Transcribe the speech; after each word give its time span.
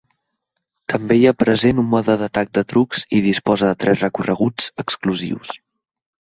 També 0.93 1.17
hi 1.19 1.27
ha 1.31 1.33
present 1.41 1.83
un 1.83 1.91
mode 1.91 2.15
d'atac 2.23 2.51
de 2.59 2.65
trucs 2.75 3.05
i 3.19 3.21
disposa 3.29 3.71
de 3.71 3.79
tres 3.85 4.05
recorreguts 4.09 4.75
exclusius. 4.87 5.57